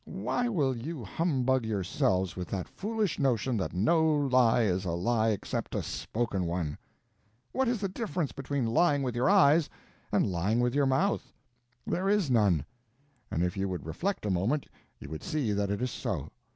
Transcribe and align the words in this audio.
Why 0.05 0.49
will 0.49 0.75
you 0.75 1.03
humbug 1.05 1.63
yourselves 1.63 2.35
with 2.35 2.47
that 2.47 2.67
foolish 2.67 3.19
notion 3.19 3.55
that 3.57 3.73
no 3.75 4.01
lie 4.03 4.63
is 4.63 4.83
a 4.83 4.93
lie 4.93 5.29
except 5.29 5.75
a 5.75 5.83
spoken 5.83 6.45
one? 6.47 6.79
What 7.51 7.67
is 7.67 7.81
the 7.81 7.87
difference 7.87 8.31
between 8.31 8.65
lying 8.65 9.03
with 9.03 9.15
your 9.15 9.29
eyes 9.29 9.69
and 10.11 10.25
lying 10.25 10.59
with 10.59 10.73
your 10.73 10.87
mouth? 10.87 11.31
There 11.85 12.09
is 12.09 12.31
none; 12.31 12.65
and 13.29 13.43
if 13.43 13.55
you 13.55 13.69
would 13.69 13.85
reflect 13.85 14.25
a 14.25 14.31
moment 14.31 14.65
you 14.99 15.07
would 15.07 15.21
see 15.21 15.51
that 15.53 15.69
it 15.69 15.83
is 15.83 15.91
so. 15.91 16.29